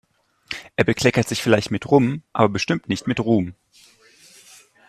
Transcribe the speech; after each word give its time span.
Er 0.77 0.83
bekleckert 0.83 1.27
sich 1.27 1.43
vielleicht 1.43 1.69
mit 1.69 1.91
Rum, 1.91 2.23
aber 2.33 2.49
bestimmt 2.49 2.89
nicht 2.89 3.05
mit 3.05 3.19
Ruhm. 3.19 3.53